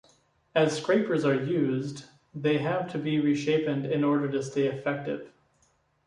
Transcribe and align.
As 0.55 0.75
scrapers 0.81 1.23
are 1.25 1.35
used 1.43 2.05
they 2.33 2.57
have 2.57 2.91
to 2.93 2.97
be 2.97 3.21
resharpened 3.21 3.87
in 3.91 4.03
order 4.03 4.27
to 4.31 4.41
stay 4.41 4.65
effective. 4.65 5.31